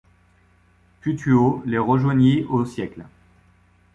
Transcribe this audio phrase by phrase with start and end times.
[0.99, 3.05] Putuo les rejoignit aux- siècles.